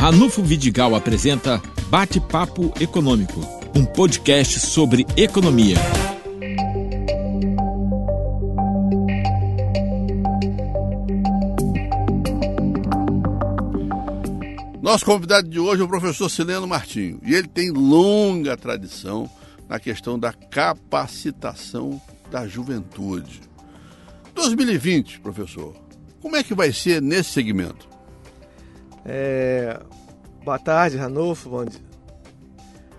[0.00, 3.38] Ranulfo Vidigal apresenta Bate-Papo Econômico,
[3.76, 5.76] um podcast sobre economia.
[14.80, 19.28] Nosso convidado de hoje é o professor Sileno Martinho e ele tem longa tradição
[19.68, 23.42] na questão da capacitação da juventude.
[24.34, 25.76] 2020, professor,
[26.22, 27.89] como é que vai ser nesse segmento?
[29.04, 29.80] É,
[30.44, 31.50] boa tarde, Ranulfo.
[31.50, 31.80] Bom dia.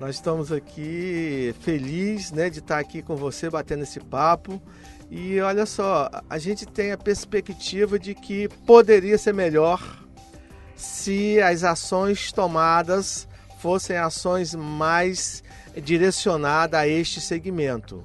[0.00, 4.60] Nós estamos aqui felizes né, de estar aqui com você batendo esse papo.
[5.10, 10.02] E olha só, a gente tem a perspectiva de que poderia ser melhor
[10.74, 13.28] se as ações tomadas
[13.60, 15.44] fossem ações mais
[15.76, 18.02] direcionadas a este segmento.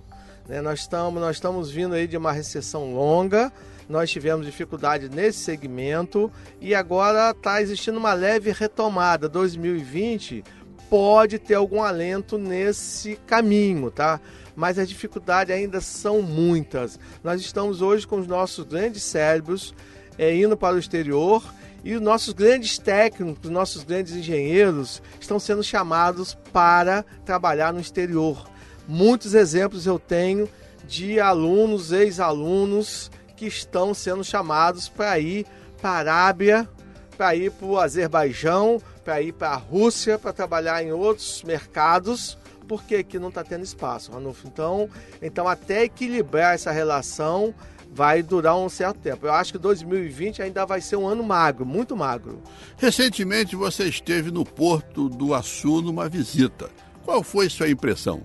[0.47, 0.61] Né?
[0.61, 3.51] Nós, estamos, nós estamos vindo aí de uma recessão longa,
[3.87, 9.29] nós tivemos dificuldade nesse segmento e agora está existindo uma leve retomada.
[9.29, 10.43] 2020
[10.89, 14.19] pode ter algum alento nesse caminho, tá?
[14.55, 16.99] Mas as dificuldades ainda são muitas.
[17.23, 19.73] Nós estamos hoje com os nossos grandes cérebros
[20.17, 21.43] é, indo para o exterior
[21.83, 28.49] e os nossos grandes técnicos, nossos grandes engenheiros estão sendo chamados para trabalhar no exterior.
[28.87, 30.47] Muitos exemplos eu tenho
[30.87, 35.45] de alunos, ex-alunos que estão sendo chamados para ir
[35.81, 36.69] para a Arábia,
[37.17, 42.37] para ir para o Azerbaijão, para ir para a Rússia, para trabalhar em outros mercados,
[42.67, 44.47] porque aqui não está tendo espaço, Ranulfo.
[44.47, 44.89] Então,
[45.21, 47.53] então, até equilibrar essa relação
[47.91, 49.25] vai durar um certo tempo.
[49.25, 52.41] Eu acho que 2020 ainda vai ser um ano magro, muito magro.
[52.77, 56.69] Recentemente você esteve no Porto do Açu numa visita.
[57.03, 58.21] Qual foi sua impressão?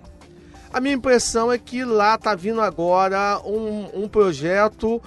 [0.73, 4.99] A minha impressão é que lá está vindo agora um, um projeto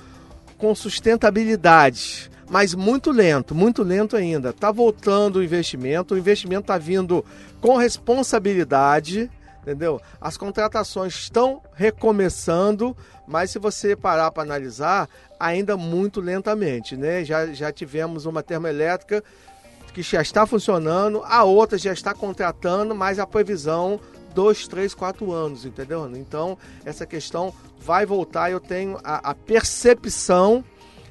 [0.56, 4.50] com sustentabilidade, mas muito lento, muito lento ainda.
[4.50, 7.24] Está voltando o investimento, o investimento está vindo
[7.60, 9.28] com responsabilidade,
[9.60, 10.00] entendeu?
[10.20, 12.96] As contratações estão recomeçando,
[13.26, 15.08] mas se você parar para analisar,
[15.38, 17.24] ainda muito lentamente, né?
[17.24, 19.20] Já, já tivemos uma termoelétrica
[19.92, 23.98] que já está funcionando, a outra já está contratando, mas a previsão
[24.36, 26.06] dois, três, quatro anos, entendeu?
[26.14, 28.50] Então, essa questão vai voltar.
[28.50, 30.62] Eu tenho a, a percepção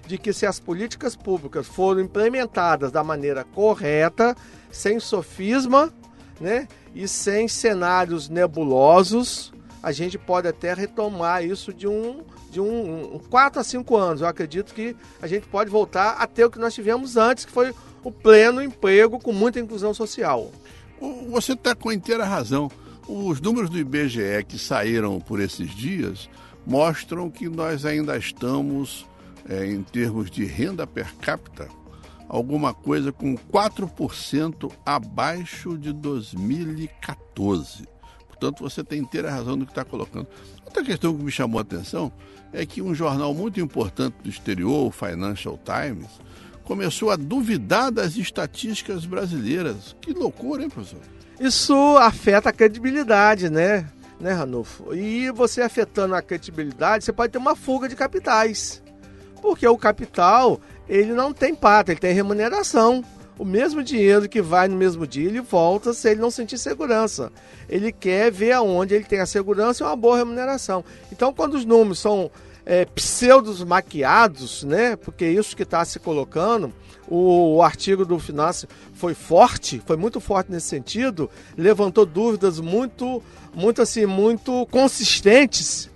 [0.06, 4.38] de que se as políticas públicas forem implementadas da maneira correta,
[4.72, 5.92] sem sofisma,
[6.40, 13.16] né, e sem cenários nebulosos, a gente pode até retomar isso de um de um,
[13.16, 14.22] um 4 a 5 anos.
[14.22, 17.52] Eu acredito que a gente pode voltar a ter o que nós tivemos antes, que
[17.52, 20.52] foi o pleno emprego com muita inclusão social.
[21.32, 22.72] Você está com inteira razão.
[23.08, 26.28] Os números do IBGE que saíram por esses dias
[26.66, 29.06] mostram que nós ainda estamos,
[29.48, 31.68] é, em termos de renda per capita,
[32.28, 37.88] alguma coisa com 4% abaixo de 2014.
[38.28, 40.28] Portanto, você tem inteira razão no que está colocando.
[40.66, 42.12] Outra questão que me chamou a atenção
[42.52, 46.10] é que um jornal muito importante do exterior, o Financial Times,
[46.64, 49.96] começou a duvidar das estatísticas brasileiras.
[50.02, 51.00] Que loucura, hein, professor?
[51.40, 53.86] Isso afeta a credibilidade, né?
[54.20, 54.94] Né, Ranulfo?
[54.94, 58.82] E você afetando a credibilidade, você pode ter uma fuga de capitais.
[59.42, 63.04] Porque o capital, ele não tem pata, ele tem remuneração.
[63.38, 67.32] O mesmo dinheiro que vai no mesmo dia, ele volta se ele não sentir segurança.
[67.68, 70.86] Ele quer ver aonde ele tem a segurança e uma boa remuneração.
[71.12, 72.32] Então, quando os números são
[72.66, 74.96] é, pseudos maquiados, né?
[74.96, 76.74] Porque isso que está se colocando,
[77.08, 83.22] o, o, artigo do Finance foi forte, foi muito forte nesse sentido, levantou dúvidas muito,
[83.54, 85.90] muito assim, muito consistentes.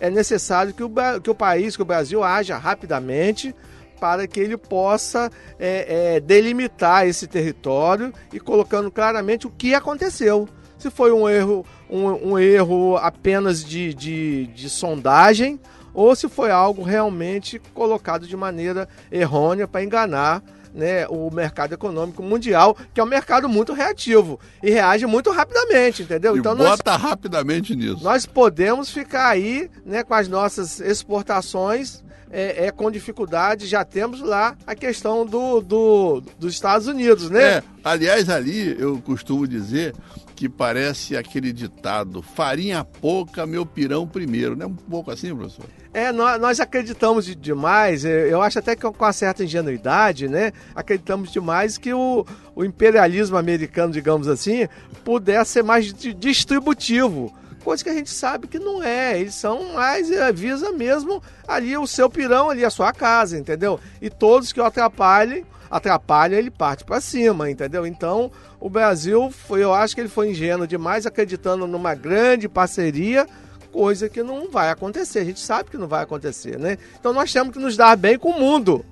[0.00, 0.90] É necessário que o,
[1.22, 3.54] que o país, que o Brasil haja rapidamente
[4.00, 10.46] para que ele possa é, é, delimitar esse território e colocando claramente o que aconteceu.
[10.76, 15.58] Se foi um erro, um, um erro apenas de, de, de sondagem
[15.96, 20.42] ou se foi algo realmente colocado de maneira errônea para enganar
[20.74, 26.02] né, o mercado econômico mundial, que é um mercado muito reativo e reage muito rapidamente,
[26.02, 26.36] entendeu?
[26.36, 28.04] E então bota nós, rapidamente nisso.
[28.04, 33.66] Nós podemos ficar aí né, com as nossas exportações é, é, com dificuldade.
[33.66, 37.42] Já temos lá a questão do, do, dos Estados Unidos, né?
[37.42, 39.94] É, aliás, ali eu costumo dizer
[40.36, 44.54] que parece aquele ditado: farinha pouca, meu pirão primeiro.
[44.54, 45.64] Não é um pouco assim, professor?
[45.92, 50.52] É, nós, acreditamos demais, é, eu acho até que com uma certa ingenuidade, né?
[50.74, 52.24] Acreditamos demais que o,
[52.54, 54.68] o imperialismo americano, digamos assim,
[55.02, 57.32] pudesse ser mais distributivo
[57.64, 59.18] coisa que a gente sabe que não é.
[59.18, 63.80] Eles são mais, é, visa mesmo ali o seu pirão, ali a sua casa, entendeu?
[64.00, 67.86] E todos que o atrapalhem atrapalha, ele parte para cima, entendeu?
[67.86, 68.30] Então,
[68.60, 73.26] o Brasil, foi, eu acho que ele foi ingênuo demais, acreditando numa grande parceria,
[73.72, 75.20] coisa que não vai acontecer.
[75.20, 76.78] A gente sabe que não vai acontecer, né?
[76.98, 78.84] Então, nós temos que nos dar bem com o mundo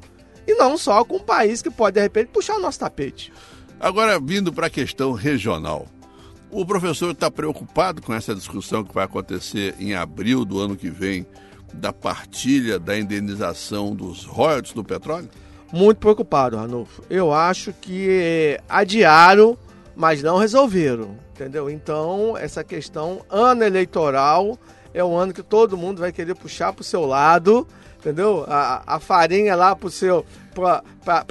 [0.46, 3.32] e não só com um país que pode, de repente, puxar o nosso tapete.
[3.80, 5.86] Agora, vindo para a questão regional.
[6.50, 10.88] O professor está preocupado com essa discussão que vai acontecer em abril do ano que
[10.88, 11.26] vem
[11.74, 15.28] da partilha da indenização dos royalties do petróleo?
[15.74, 17.02] Muito preocupado, Ranulfo.
[17.10, 19.58] Eu acho que adiaram,
[19.96, 21.68] mas não resolveram, entendeu?
[21.68, 24.56] Então, essa questão, ano eleitoral,
[24.94, 27.66] é um ano que todo mundo vai querer puxar para o seu lado,
[27.98, 28.44] entendeu?
[28.46, 30.24] A, a farinha lá para seu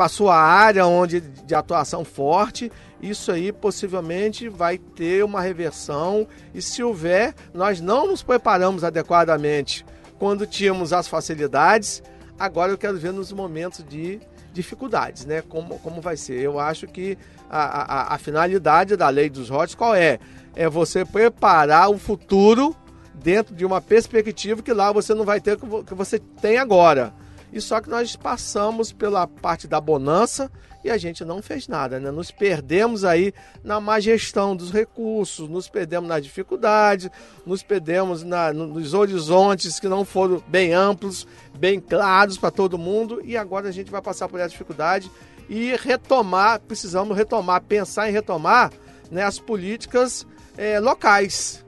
[0.09, 2.69] sua área onde de atuação forte,
[3.01, 9.85] isso aí possivelmente vai ter uma reversão e se houver, nós não nos preparamos adequadamente
[10.19, 12.03] quando tínhamos as facilidades.
[12.37, 14.19] Agora eu quero ver nos momentos de
[14.53, 15.41] dificuldades, né?
[15.41, 16.39] Como, como vai ser.
[16.39, 17.17] Eu acho que
[17.49, 20.19] a, a, a finalidade da lei dos rotes qual é?
[20.55, 22.75] É você preparar o futuro
[23.15, 27.13] dentro de uma perspectiva que lá você não vai ter que você tem agora.
[27.53, 30.51] E só que nós passamos pela parte da bonança
[30.83, 32.09] e a gente não fez nada, né?
[32.09, 33.31] Nos perdemos aí
[33.63, 37.09] na má gestão dos recursos, nos perdemos nas dificuldades,
[37.45, 43.21] nos perdemos na, nos horizontes que não foram bem amplos, bem claros para todo mundo
[43.23, 45.09] e agora a gente vai passar por essa dificuldade
[45.47, 48.71] e retomar, precisamos retomar, pensar em retomar
[49.11, 50.25] né, as políticas
[50.57, 51.63] é, locais,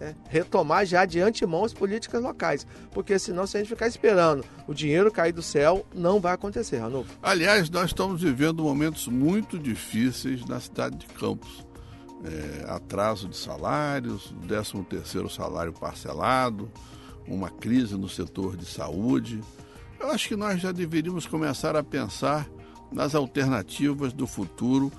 [0.00, 2.66] é, retomar já de antemão as políticas locais.
[2.92, 6.78] Porque senão, se a gente ficar esperando o dinheiro cair do céu, não vai acontecer,
[6.78, 7.16] Ranulfo.
[7.22, 11.64] Aliás, nós estamos vivendo momentos muito difíceis na cidade de Campos.
[12.24, 16.70] É, atraso de salários, 13 terceiro salário parcelado,
[17.28, 19.42] uma crise no setor de saúde.
[20.00, 22.48] Eu acho que nós já deveríamos começar a pensar
[22.90, 24.90] nas alternativas do futuro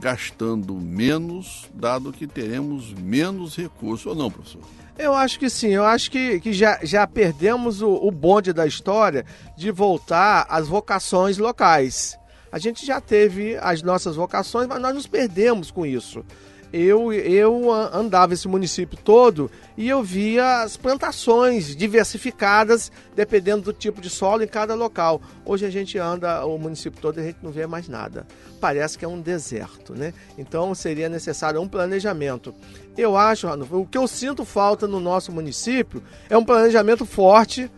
[0.00, 4.62] gastando menos, dado que teremos menos recursos, ou não, professor?
[4.98, 8.66] Eu acho que sim, eu acho que, que já, já perdemos o, o bonde da
[8.66, 9.24] história
[9.56, 12.18] de voltar às vocações locais.
[12.50, 16.24] A gente já teve as nossas vocações, mas nós nos perdemos com isso
[16.72, 24.00] eu, eu andava esse município todo e eu via as plantações diversificadas, dependendo do tipo
[24.00, 25.20] de solo em cada local.
[25.44, 28.26] Hoje a gente anda o município todo e a gente não vê mais nada.
[28.60, 30.12] Parece que é um deserto, né?
[30.36, 32.54] Então seria necessário um planejamento.
[32.96, 37.70] Eu acho, o que eu sinto falta no nosso município é um planejamento forte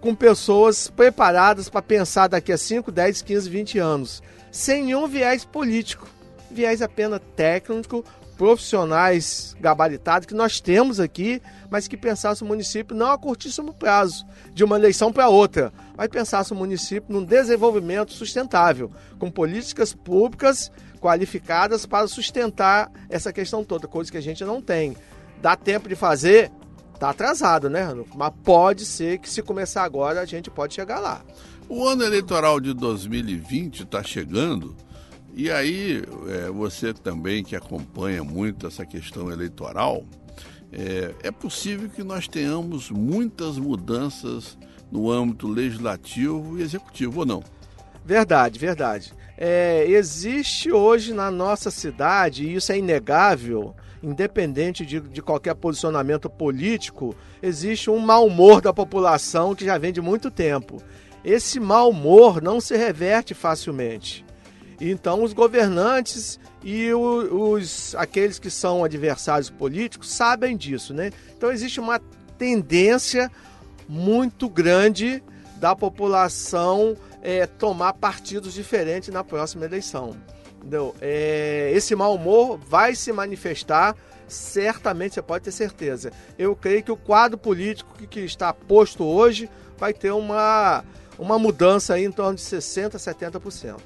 [0.00, 5.46] com pessoas preparadas para pensar daqui a 5, 10, 15, 20 anos, sem nenhum viés
[5.46, 6.06] político
[6.54, 8.04] viés apenas técnico
[8.36, 11.40] profissionais gabaritados que nós temos aqui,
[11.70, 16.08] mas que pensasse o município não a curtíssimo prazo, de uma eleição para outra, mas
[16.08, 20.70] pensasse o município num desenvolvimento sustentável, com políticas públicas
[21.00, 24.96] qualificadas para sustentar essa questão toda, coisa que a gente não tem.
[25.40, 26.50] Dá tempo de fazer?
[26.98, 28.16] Tá atrasado, né, Ranulfo?
[28.16, 31.22] Mas pode ser que se começar agora a gente pode chegar lá.
[31.68, 34.74] O ano eleitoral de 2020 está chegando
[35.34, 40.04] e aí, é, você também que acompanha muito essa questão eleitoral,
[40.72, 44.56] é, é possível que nós tenhamos muitas mudanças
[44.90, 47.42] no âmbito legislativo e executivo, ou não?
[48.04, 49.12] Verdade, verdade.
[49.36, 56.30] É, existe hoje na nossa cidade, e isso é inegável, independente de, de qualquer posicionamento
[56.30, 60.80] político, existe um mau humor da população que já vem de muito tempo.
[61.24, 64.24] Esse mau humor não se reverte facilmente.
[64.90, 71.10] Então, os governantes e os, aqueles que são adversários políticos sabem disso, né?
[71.36, 72.00] Então, existe uma
[72.36, 73.30] tendência
[73.88, 75.22] muito grande
[75.56, 80.16] da população é, tomar partidos diferentes na próxima eleição.
[80.58, 80.94] Entendeu?
[81.00, 86.12] É, esse mau humor vai se manifestar, certamente, você pode ter certeza.
[86.38, 89.48] Eu creio que o quadro político que, que está posto hoje
[89.78, 90.84] vai ter uma,
[91.18, 93.80] uma mudança em torno de 60% a 70%.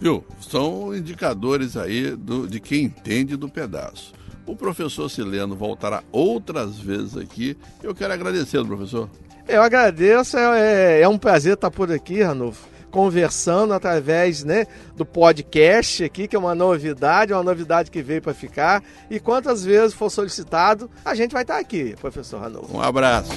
[0.00, 0.24] Viu?
[0.40, 4.12] São indicadores aí do, de quem entende do pedaço.
[4.46, 7.56] O professor Sileno voltará outras vezes aqui.
[7.82, 9.10] Eu quero agradecer, professor.
[9.48, 16.02] Eu agradeço, é, é um prazer estar por aqui, Ranulfo, conversando através né, do podcast
[16.02, 18.82] aqui, que é uma novidade, uma novidade que veio para ficar.
[19.08, 22.76] E quantas vezes for solicitado, a gente vai estar aqui, professor Ranulfo.
[22.76, 23.30] Um abraço.